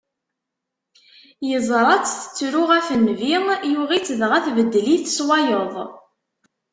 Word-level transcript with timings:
Yeẓra-tt 1.49 2.13
tettru 2.21 2.63
ɣef 2.71 2.87
nnbi, 2.99 3.35
yuɣ-itt, 3.71 4.15
dɣa 4.19 4.37
tbeddel-it 4.45 5.05
s 5.17 5.19
wayeḍ. 5.27 5.75